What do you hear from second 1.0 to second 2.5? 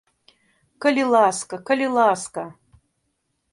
ласка, калі ласка!